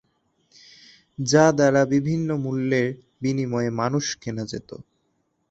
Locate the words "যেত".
4.51-4.69